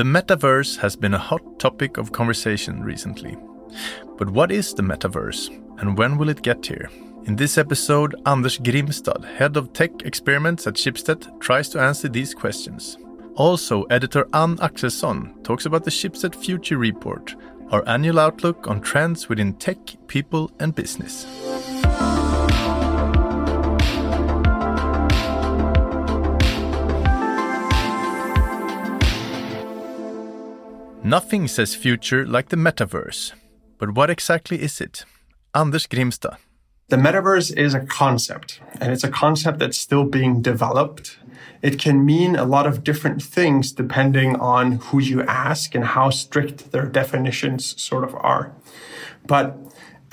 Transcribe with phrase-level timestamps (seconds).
[0.00, 3.36] The metaverse has been a hot topic of conversation recently.
[4.16, 6.88] But what is the metaverse and when will it get here?
[7.24, 12.32] In this episode, Anders Grimstad, head of tech experiments at Schibsted, tries to answer these
[12.32, 12.96] questions.
[13.34, 17.36] Also, editor Ann Axelsson talks about the Schibsted Future Report,
[17.70, 21.26] our annual outlook on trends within tech, people, and business.
[31.04, 33.32] Nothing says future like the metaverse.
[33.78, 35.06] But what exactly is it?
[35.54, 36.36] Anders Grimstad.
[36.88, 41.18] The metaverse is a concept, and it's a concept that's still being developed.
[41.62, 46.10] It can mean a lot of different things depending on who you ask and how
[46.10, 48.52] strict their definitions sort of are.
[49.26, 49.56] But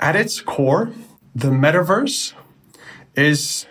[0.00, 0.90] at its core,
[1.34, 2.32] the metaverse
[3.14, 3.66] is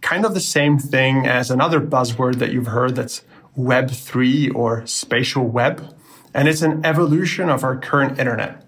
[0.00, 3.24] kind of the same thing as another buzzword that you've heard that's
[3.58, 5.94] Web3 or spatial web
[6.34, 8.64] and it's an evolution of our current internet.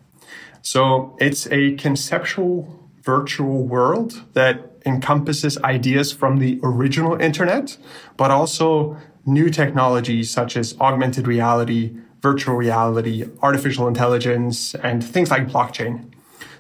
[0.63, 7.77] So it's a conceptual virtual world that encompasses ideas from the original internet,
[8.17, 15.47] but also new technologies such as augmented reality, virtual reality, artificial intelligence, and things like
[15.47, 16.11] blockchain.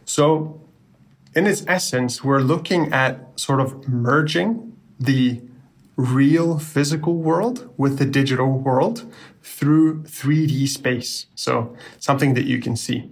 [0.04, 0.60] So
[1.34, 5.42] in its essence, we're looking at sort of merging the
[5.96, 9.10] real physical world with the digital world
[9.42, 11.26] through 3D space.
[11.34, 13.10] So something that you can see.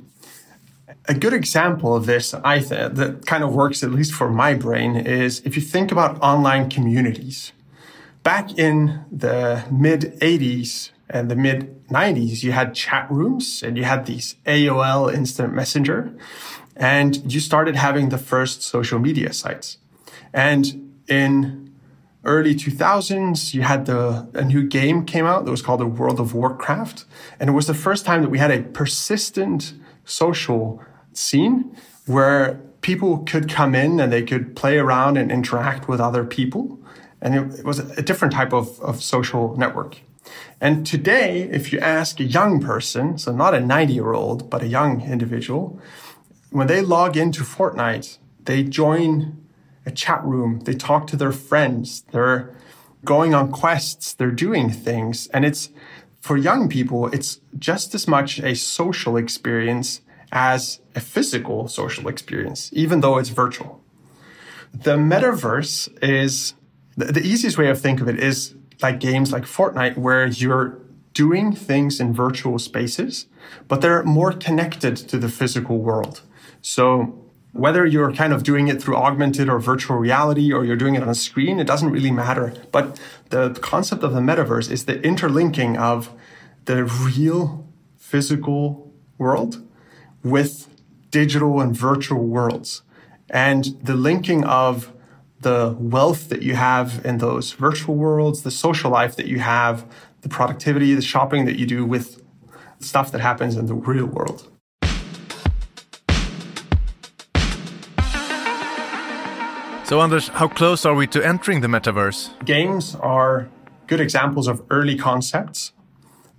[1.07, 4.55] A good example of this, I th- that kind of works at least for my
[4.55, 7.53] brain, is if you think about online communities.
[8.23, 13.85] Back in the mid 80s and the mid 90s, you had chat rooms and you
[13.85, 16.15] had these AOL instant messenger
[16.77, 19.79] and you started having the first social media sites.
[20.33, 21.72] And in
[22.25, 26.21] early 2000s, you had the, a new game came out that was called the World
[26.21, 27.05] of Warcraft.
[27.41, 33.19] And it was the first time that we had a persistent social scene where people
[33.19, 36.79] could come in and they could play around and interact with other people.
[37.21, 40.01] And it, was a different type of, of social network.
[40.61, 44.63] And today, if you ask a young person, so not a 90 year old, but
[44.63, 45.81] a young individual,
[46.51, 49.42] when they log into Fortnite, they join
[49.85, 50.61] a chat room.
[50.61, 52.03] They talk to their friends.
[52.13, 52.55] They're
[53.05, 54.13] going on quests.
[54.13, 55.27] They're doing things.
[55.29, 55.71] And it's
[56.21, 60.01] for young people, it's just as much a social experience
[60.31, 63.83] as a physical social experience, even though it's virtual.
[64.73, 66.55] The metaverse is
[66.97, 70.79] the, easiest way of think of it is like games like Fortnite, where you're
[71.13, 73.27] doing things in virtual spaces,
[73.69, 76.23] but they're more connected to the physical world.
[76.63, 77.22] So
[77.53, 81.03] whether you're kind of doing it through augmented or virtual reality or you're doing it
[81.03, 82.55] on a screen, it doesn't really matter.
[82.71, 82.99] But
[83.31, 86.11] the concept of the metaverse is the interlinking of
[86.65, 89.67] the real physical world
[90.23, 90.69] with
[91.11, 92.83] digital and virtual worlds
[93.29, 94.93] and the linking of
[95.41, 99.85] the wealth that you have in those virtual worlds, the social life that you have,
[100.21, 102.23] the productivity, the shopping that you do with
[102.79, 104.52] stuff that happens in the real world.
[109.93, 112.31] So, Anders, how close are we to entering the metaverse?
[112.47, 113.51] Games are
[113.87, 115.73] good examples of early concepts.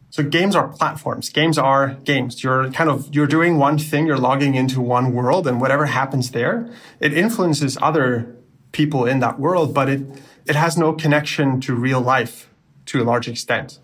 [0.09, 1.29] So games are platforms.
[1.29, 2.43] Games are games.
[2.43, 6.31] You're kind of, you're doing one thing, you're logging into one world and whatever happens
[6.31, 6.67] there,
[6.99, 8.35] it influences other
[8.71, 10.01] people in that world, but it,
[10.47, 12.49] it has no connection to real life
[12.87, 13.77] to a large extent.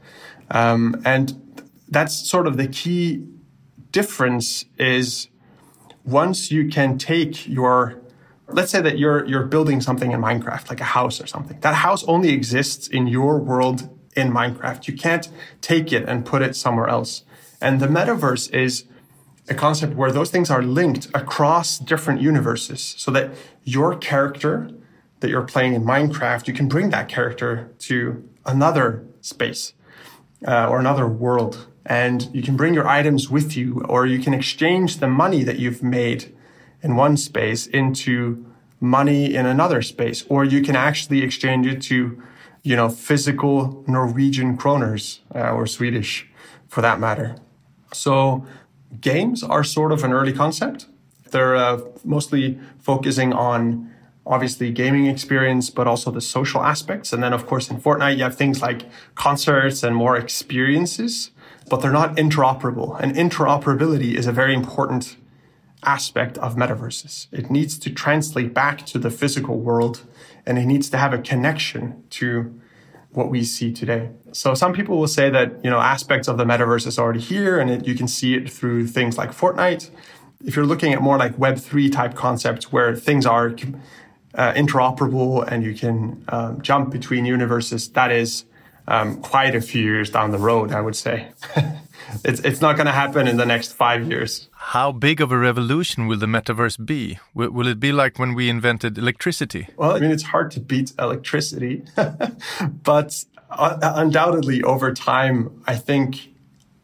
[0.50, 3.24] Um, and that's sort of the key
[3.92, 5.28] difference is
[6.04, 8.02] once you can take your
[8.52, 11.60] let's say that you're you're building something in Minecraft, like a house or something.
[11.62, 14.88] That house only exists in your world in Minecraft.
[14.88, 15.30] You can't
[15.62, 17.24] take it and put it somewhere else.
[17.62, 18.86] And the metaverse is
[19.50, 23.32] a concept where those things are linked across different universes so that
[23.64, 24.70] your character
[25.20, 29.74] that you're playing in Minecraft, you can bring that character to another space
[30.48, 31.68] uh, or another world.
[31.86, 35.58] And you can bring your items with you, or you can exchange the money that
[35.60, 36.34] you've made
[36.82, 38.46] in one space into
[38.80, 42.22] money in another space, or you can actually exchange it to,
[42.64, 46.28] you know, physical Norwegian kroners uh, or Swedish
[46.68, 47.36] for that matter.
[47.94, 48.46] So
[49.02, 50.88] games are sort of an early concept.
[51.32, 53.92] They're uh, mostly focusing on
[54.26, 57.12] obviously gaming experience, but also the social aspects.
[57.12, 58.86] And then, of course, in Fortnite, you have things like
[59.16, 61.32] concerts and more experiences,
[61.68, 63.00] but they're not interoperable.
[63.02, 65.18] And interoperability is a very important
[65.84, 67.28] aspect of metaverses.
[67.32, 70.06] It needs to translate back to the physical world
[70.46, 72.60] and it needs to have a connection to
[73.12, 74.12] what we see today.
[74.32, 77.60] So some people will say that, you know, aspects of the metaverse is already here
[77.60, 79.90] and it, you can see it through things like Fortnite.
[80.46, 83.48] If you're looking at more like Web3 type concepts where things are
[84.36, 88.46] uh, interoperable and you can um, jump between universes, that is
[88.90, 91.32] um, quite a few years down the road, I would say.
[92.26, 94.50] it's, it's not going to happen in the next five years.
[94.52, 97.20] How big of a revolution will the metaverse be?
[97.36, 99.68] Will, will it be like when we invented electricity?
[99.78, 101.84] Well, I mean, it's hard to beat electricity,
[102.84, 106.34] but uh, undoubtedly over time, I think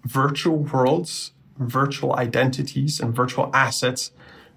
[0.03, 4.11] virtual worlds, virtual identities, and virtual assets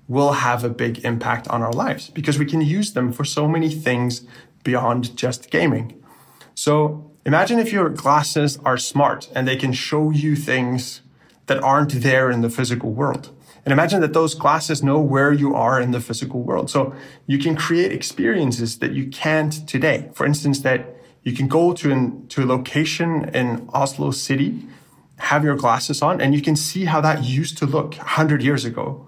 [0.06, 3.48] will have a big impact on our lives because we can use them for so
[3.48, 4.22] many things
[4.64, 6.02] beyond just gaming.
[6.54, 11.02] So imagine if your glasses are smart and they can show you things
[11.44, 13.30] that aren't there in the physical world.
[13.66, 16.70] And imagine that those glasses know where you are in the physical world.
[16.70, 16.94] So
[17.26, 20.08] you can create experiences that you can't today.
[20.14, 24.66] For instance, that you can go to, an, to a location in Oslo city,
[25.19, 28.64] have your glasses on, and you can see how that used to look 100 years
[28.64, 29.06] ago,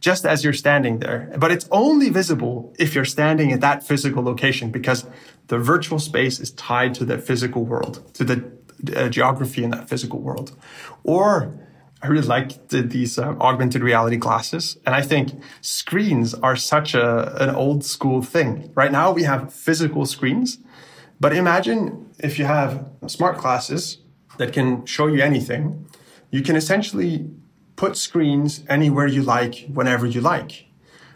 [0.00, 1.32] just as you're standing there.
[1.38, 5.06] But it's only visible if you're standing at that physical location because
[5.48, 8.50] the virtual space is tied to the physical world, to the
[8.96, 10.56] uh, geography in that physical world.
[11.04, 11.54] Or
[12.02, 14.78] I really like the, these uh, augmented reality glasses.
[14.86, 18.72] And I think screens are such a, an old school thing.
[18.74, 20.58] Right now we have physical screens,
[21.20, 23.98] but imagine if you have smart glasses
[24.38, 25.86] that can show you anything,
[26.30, 27.30] you can essentially
[27.80, 30.66] put screens anywhere you like, whenever you like.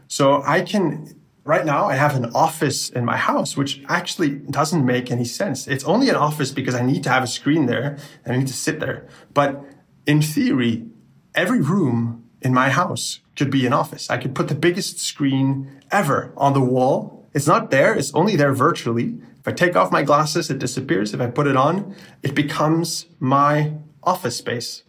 [0.09, 1.15] So I can,
[1.45, 5.69] right now I have an office in my house, which actually doesn't make any sense.
[5.69, 8.47] It's only an office because I need to have a screen there and I need
[8.47, 9.07] to sit there.
[9.35, 9.63] But
[10.07, 10.87] in theory,
[11.35, 14.09] every room in my house could be an office.
[14.09, 17.27] I could put the biggest screen ever on the wall.
[17.35, 17.95] It's not there.
[17.95, 19.19] It's only there virtually.
[19.39, 21.13] If I take off my glasses, it disappears.
[21.13, 24.85] If I put it on, it becomes my office space.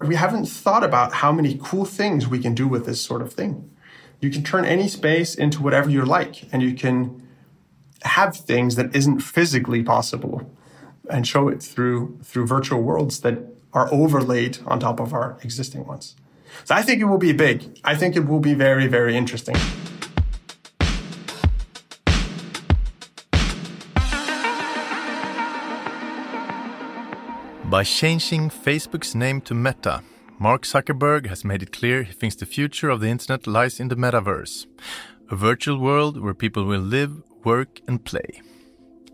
[0.00, 3.32] We haven't thought about how many cool things we can do with this sort of
[3.32, 3.70] thing.
[4.20, 7.26] You can turn any space into whatever you like and you can
[8.02, 10.50] have things that isn't physically possible
[11.10, 13.38] and show it through through virtual worlds that
[13.72, 16.14] are overlaid on top of our existing ones.
[16.64, 17.78] So I think it will be big.
[17.84, 19.56] I think it will be very, very interesting.
[27.74, 30.04] By changing Facebook's name to Meta,
[30.38, 33.88] Mark Zuckerberg has made it clear he thinks the future of the internet lies in
[33.88, 34.66] the metaverse,
[35.28, 38.42] a virtual world where people will live, work, and play.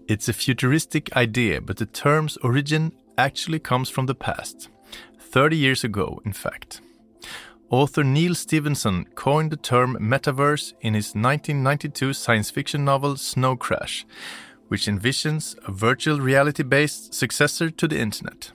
[0.09, 4.69] It's a futuristic idea, but the term's origin actually comes from the past.
[5.19, 6.83] 30 years ago, in fact.
[7.71, 14.05] Author Neal Stephenson coined the term metaverse in his 1992 science fiction novel Snow Crash,
[14.71, 18.53] which envisions a virtual reality based successor to the internet.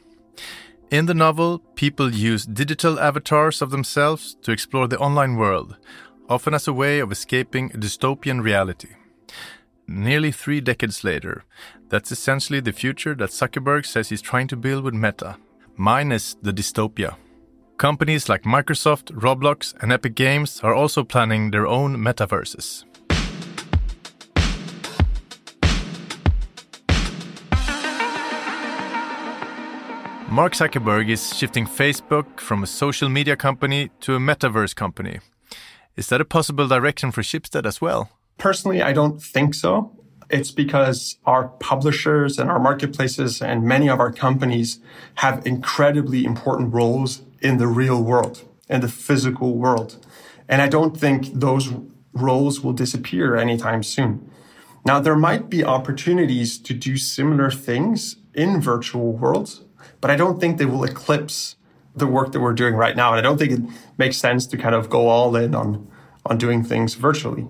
[0.90, 5.76] In the novel, people use digital avatars of themselves to explore the online world,
[6.30, 8.96] often as a way of escaping a dystopian reality.
[9.88, 11.44] Nearly three decades later,
[11.90, 15.36] that's essentially the future that Zuckerberg says he's trying to build with Meta,
[15.76, 17.18] minus the dystopia.
[17.78, 22.86] Companies like Microsoft, Roblox, and Epic Games are also planning their own metaverses.
[30.36, 35.20] Mark Zuckerberg is shifting Facebook from a social media company to a metaverse company.
[35.96, 38.10] Is that a possible direction for Schibsted as well?
[38.38, 39.98] Personally, I don't think so.
[40.30, 44.82] It's because our publishers and our marketplaces and many of our companies
[45.24, 50.06] have incredibly important roles in the real world, in the physical world.
[50.50, 51.72] And I don't think those
[52.12, 54.30] roles will disappear anytime soon.
[54.86, 59.62] Now, there might be opportunities to do similar things in virtual worlds,
[60.02, 61.56] but I don't think they will eclipse
[61.96, 63.12] the work that we're doing right now.
[63.12, 63.62] And I don't think it
[63.98, 65.88] makes sense to kind of go all in on,
[66.26, 67.48] on doing things virtually.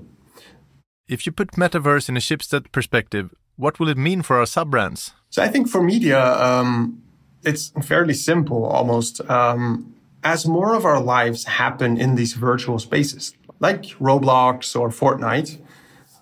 [1.07, 4.71] If you put metaverse in a Schibsted perspective, what will it mean for our sub
[4.71, 5.13] brands?
[5.29, 7.01] So I think for media, um,
[7.43, 9.21] it's fairly simple almost.
[9.29, 15.59] Um, as more of our lives happen in these virtual spaces, like Roblox or Fortnite,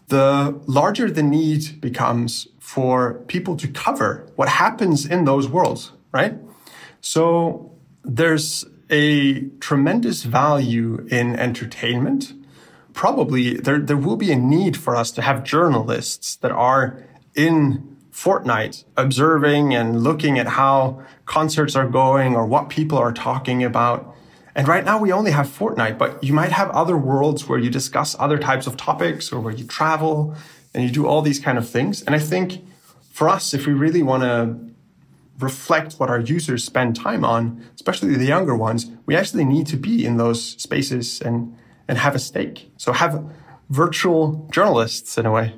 [0.07, 6.36] the larger the need becomes for people to cover what happens in those worlds, right?
[7.01, 7.72] So
[8.03, 12.34] there's a tremendous value in entertainment
[12.93, 17.03] probably there, there will be a need for us to have journalists that are
[17.36, 23.63] in Fortnite observing and looking at how concerts are going or what people are talking
[23.63, 24.15] about.
[24.55, 27.72] And right now we only have Fortnite, but you might have other worlds where you
[27.72, 30.36] discuss other types of topics or where you travel
[30.73, 32.01] and you do all these kind of things.
[32.01, 32.65] And I think
[33.11, 34.57] for us, if we really want to
[35.39, 39.77] reflect what our users spend time on, especially the younger ones, we actually need to
[39.77, 41.55] be in those spaces and,
[41.87, 42.71] and have a stake.
[42.77, 43.23] So have
[43.69, 45.55] virtual journalists in a way.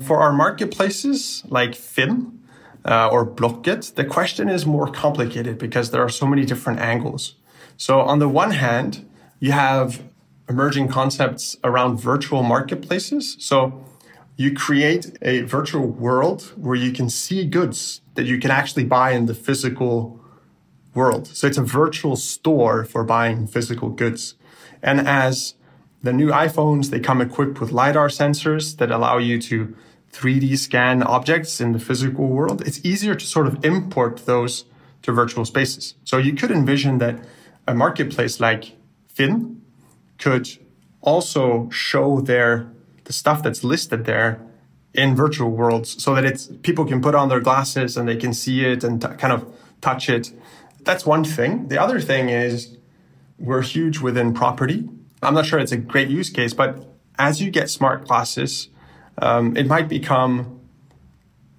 [0.00, 2.40] For our marketplaces like Finn
[2.84, 7.34] uh, or Blocket, the question is more complicated because there are so many different angles.
[7.76, 9.06] So on the one hand,
[9.38, 10.02] you have
[10.48, 13.36] emerging concepts around virtual marketplaces.
[13.38, 13.84] So
[14.40, 19.10] you create a virtual world where you can see goods that you can actually buy
[19.10, 20.18] in the physical
[20.94, 21.26] world.
[21.26, 24.36] So it's a virtual store for buying physical goods.
[24.82, 25.56] And as
[26.02, 29.76] the new iPhones, they come equipped with LiDAR sensors that allow you to
[30.10, 32.66] 3D scan objects in the physical world.
[32.66, 34.64] It's easier to sort of import those
[35.02, 35.96] to virtual spaces.
[36.04, 37.22] So you could envision that
[37.68, 38.72] a marketplace like
[39.06, 39.60] Finn
[40.16, 40.48] could
[41.02, 42.72] also show their
[43.10, 44.40] the stuff that's listed there
[44.94, 48.32] in virtual worlds so that it's people can put on their glasses and they can
[48.32, 50.30] see it and t- kind of touch it.
[50.82, 51.66] That's one thing.
[51.66, 52.76] The other thing is
[53.36, 54.88] we're huge within property.
[55.24, 56.86] I'm not sure it's a great use case, but
[57.18, 58.68] as you get smart glasses,
[59.18, 60.60] um, it might become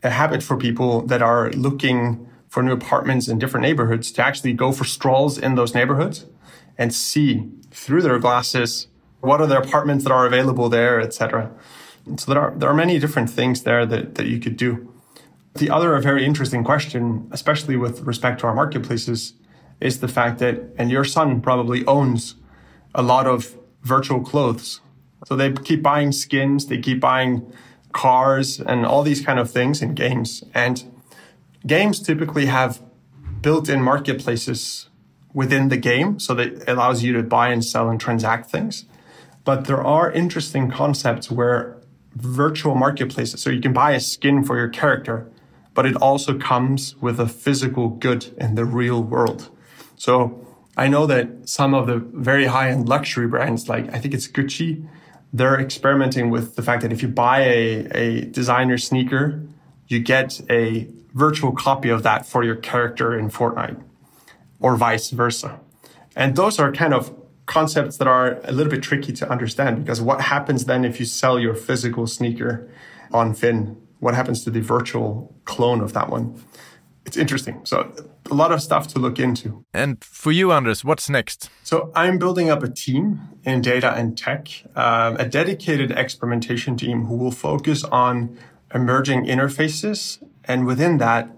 [0.03, 4.53] a habit for people that are looking for new apartments in different neighborhoods to actually
[4.53, 6.27] go for strolls in those neighborhoods
[6.77, 8.88] and see through their glasses
[9.22, 11.51] what are the apartments that are available there, etc.
[12.18, 14.92] So there are there are many different things there that, that you could do.
[15.56, 19.34] The other very interesting question, especially with respect to our marketplaces,
[19.80, 22.36] is the fact that and your son probably owns
[22.94, 24.82] a lot of virtual clothes.
[25.28, 27.51] So they keep buying skins, they keep buying
[27.92, 30.44] cars and all these kind of things in games.
[30.54, 30.84] And
[31.66, 32.82] games typically have
[33.42, 34.90] built-in marketplaces
[35.34, 38.86] within the game so that allows you to buy and sell and transact things.
[39.43, 41.77] But there are interesting concepts where
[42.15, 45.29] virtual marketplaces, so you can buy a skin for your character,
[45.74, 49.50] but it also comes with a physical good in the real world.
[49.95, 50.45] So
[50.77, 54.27] I know that some of the very high end luxury brands, like I think it's
[54.27, 54.88] Gucci,
[55.33, 59.41] they're experimenting with the fact that if you buy a, a designer sneaker,
[59.88, 63.81] you get a virtual copy of that for your character in Fortnite
[64.60, 65.60] or vice versa.
[66.15, 70.01] And those are kind of concepts that are a little bit tricky to understand because
[70.01, 72.69] what happens then if you sell your physical sneaker
[73.12, 73.77] on Finn?
[74.00, 76.43] What happens to the virtual clone of that one?
[77.05, 77.62] It's interesting.
[77.65, 77.93] So
[78.29, 79.65] a lot of stuff to look into.
[79.74, 81.50] And for you, Anders, what's next?
[81.63, 87.05] So I'm building up a team in data and tech, um, a dedicated experimentation team
[87.05, 88.38] who will focus on
[88.74, 90.24] emerging interfaces.
[90.45, 91.29] And within that,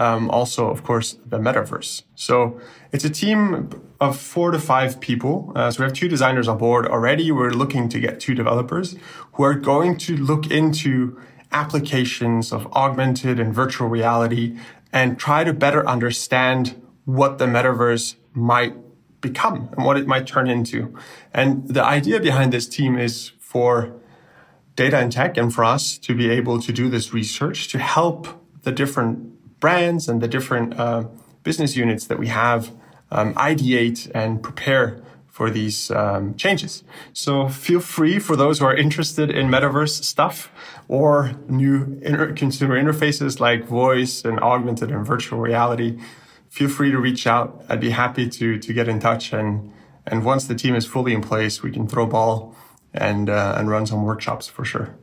[0.00, 2.02] um, also, of course, the metaverse.
[2.14, 2.58] So
[2.90, 5.52] it's a team of four to five people.
[5.54, 7.30] Uh, so we have two designers on board already.
[7.30, 8.96] We're looking to get two developers
[9.34, 11.20] who are going to look into
[11.52, 14.56] applications of augmented and virtual reality
[14.90, 18.74] and try to better understand what the metaverse might
[19.20, 20.96] become and what it might turn into.
[21.34, 23.92] And the idea behind this team is for
[24.76, 28.28] data and tech and for us to be able to do this research to help
[28.62, 29.30] the different
[29.60, 31.04] brands and the different uh,
[31.42, 32.72] business units that we have
[33.10, 36.84] um, ideate and prepare for these um, changes.
[37.12, 40.50] So feel free for those who are interested in metaverse stuff
[40.88, 45.98] or new inter- consumer interfaces like voice and augmented and virtual reality.
[46.48, 47.64] Feel free to reach out.
[47.68, 49.72] I'd be happy to to get in touch and
[50.06, 52.54] and once the team is fully in place, we can throw ball
[52.92, 54.96] and uh, and run some workshops for sure.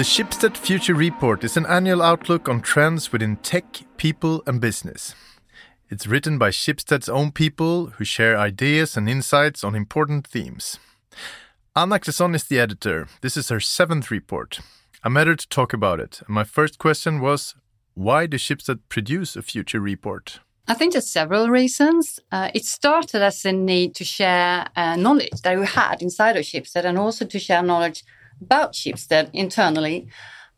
[0.00, 5.14] The Schibsted Future Report is an annual outlook on trends within tech, people, and business.
[5.90, 10.78] It's written by Schibsted's own people who share ideas and insights on important themes.
[11.76, 13.08] Anna Axelsson is the editor.
[13.20, 14.60] This is her seventh report.
[15.04, 17.54] I met her to talk about it, and my first question was
[17.92, 20.40] why does Schibsted produce a future report?
[20.66, 22.18] I think there's several reasons.
[22.32, 26.44] Uh, it started as a need to share uh, knowledge that we had inside of
[26.44, 28.02] Schibsted and also to share knowledge
[28.40, 30.08] about Schibsted internally.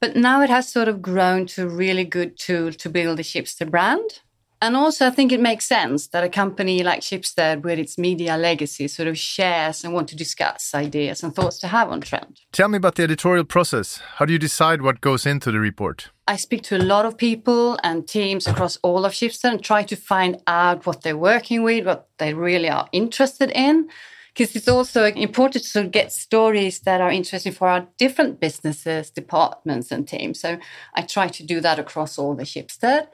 [0.00, 3.22] But now it has sort of grown to a really good tool to build the
[3.22, 4.20] Schibsted brand.
[4.60, 8.36] And also, I think it makes sense that a company like Schibsted, with its media
[8.36, 12.40] legacy, sort of shares and want to discuss ideas and thoughts to have on trend.
[12.52, 14.00] Tell me about the editorial process.
[14.16, 16.10] How do you decide what goes into the report?
[16.28, 19.82] I speak to a lot of people and teams across all of Schibsted and try
[19.82, 23.88] to find out what they're working with, what they really are interested in
[24.32, 29.90] because it's also important to get stories that are interesting for our different businesses, departments,
[29.90, 30.40] and teams.
[30.40, 30.58] So
[30.94, 33.08] I try to do that across all the Schibsted.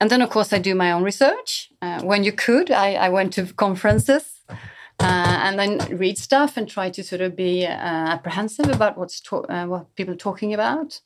[0.00, 1.70] And then, of course, I do my own research.
[1.82, 4.54] Uh, when you could, I, I, went to conferences uh,
[5.00, 9.66] and then read stuff and try to sort of be uh, apprehensive about what's uh,
[9.66, 11.00] what people are talking about.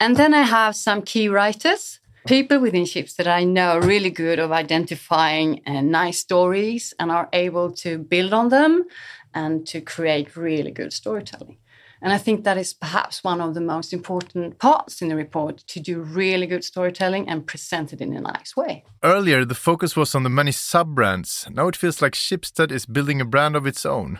[0.00, 4.10] And then I have some key writers, people within ships that I know are really
[4.10, 8.84] good of identifying uh, nice stories and are able to build on them
[9.34, 11.58] and to create really good storytelling.
[12.00, 15.58] And I think that is perhaps one of the most important parts in the report
[15.68, 18.84] to do really good storytelling and present it in a nice way.
[19.02, 21.48] Earlier, the focus was on the many sub brands.
[21.50, 24.18] Now it feels like Schibsted is building a brand of its own.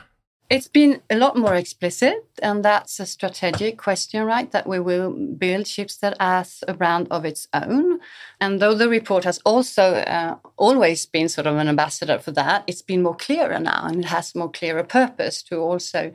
[0.51, 4.51] It's been a lot more explicit, and that's a strategic question, right?
[4.53, 8.01] That we will build Schibsted as a brand of its own.
[8.41, 12.65] And though the report has also uh, always been sort of an ambassador for that,
[12.67, 16.13] it's been more clearer now and it has more clearer purpose to also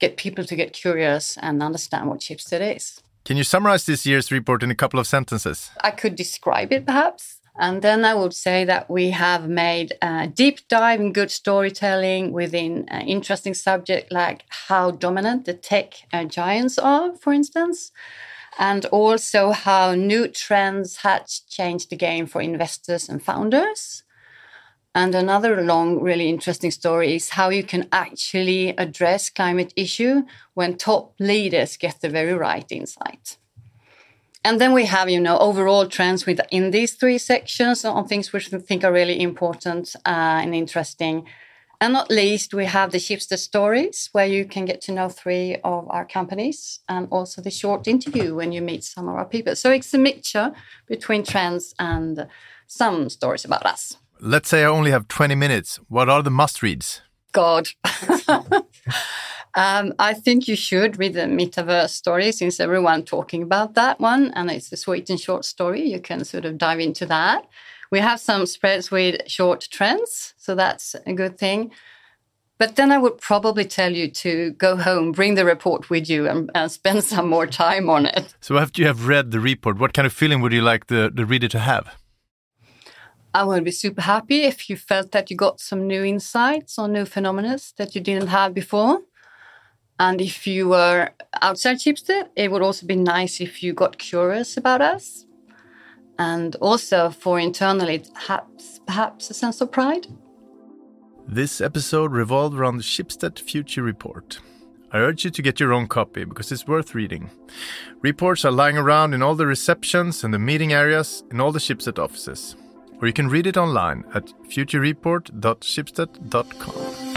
[0.00, 3.00] get people to get curious and understand what Schibsted is.
[3.24, 5.70] Can you summarize this year's report in a couple of sentences?
[5.82, 7.37] I could describe it perhaps.
[7.58, 12.30] And then I would say that we have made a deep dive in good storytelling
[12.32, 17.90] within an interesting subject like how dominant the tech uh, giants are, for instance,
[18.60, 24.04] and also how new trends had changed the game for investors and founders.
[24.94, 30.22] And another long, really interesting story is how you can actually address climate issue
[30.54, 33.36] when top leaders get the very right insight.
[34.44, 38.50] And then we have, you know, overall trends within these three sections on things which
[38.50, 41.26] we think are really important uh, and interesting.
[41.80, 45.56] And not least, we have the Schibsted stories, where you can get to know three
[45.62, 49.54] of our companies, and also the short interview when you meet some of our people.
[49.54, 50.52] So it's a mixture
[50.88, 52.26] between trends and
[52.66, 53.96] some stories about us.
[54.20, 55.76] Let's say I only have 20 minutes.
[55.88, 57.02] What are the must reads?
[57.32, 57.68] God.
[59.58, 64.30] um, I think you should read the metaverse story since everyone talking about that one.
[64.36, 65.82] And it's a sweet and short story.
[65.82, 67.44] You can sort of dive into that.
[67.90, 70.34] We have some spreads with short trends.
[70.36, 71.72] So that's a good thing.
[72.56, 76.28] But then I would probably tell you to go home, bring the report with you,
[76.28, 78.34] and, and, spend some more time on it.
[78.40, 81.10] So, after you have read the report, what kind of feeling would you like the,
[81.12, 81.94] the reader to have?
[83.32, 86.92] I would be super happy if you felt that you got some new insights on
[86.92, 89.02] new phenomena that you didn't have before.
[89.98, 91.10] And if you were
[91.42, 95.26] outside Schibsted, it would also be nice if you got curious about us.
[96.18, 100.06] And also for internally, perhaps, perhaps a sense of pride.
[101.26, 104.40] This episode revolved around the Schibsted Future Report.
[104.90, 107.30] I urge you to get your own copy because it's worth reading.
[108.00, 111.58] Reports are lying around in all the receptions and the meeting areas in all the
[111.58, 112.56] Schibsted offices
[113.00, 117.07] or you can read it online at futurereport.schibsted.com.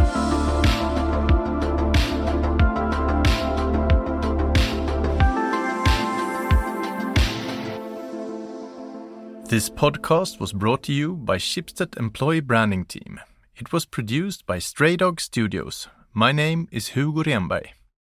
[9.51, 13.19] This podcast was brought to you by Schibsted Employee Branding Team.
[13.53, 15.89] It was produced by Stray Dog Studios.
[16.13, 17.67] My name is Hugo Renberg.